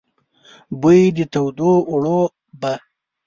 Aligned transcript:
بوی 0.81 1.01
د 1.15 1.17
تودو 1.33 1.71
اوړو 1.91 2.21
به، 2.61 2.73